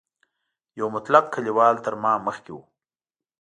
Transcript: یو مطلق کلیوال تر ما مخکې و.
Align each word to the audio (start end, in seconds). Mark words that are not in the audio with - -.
یو 0.79 0.87
مطلق 0.95 1.25
کلیوال 1.33 1.75
تر 1.85 1.93
ما 2.03 2.13
مخکې 2.27 2.51
و. 2.53 2.57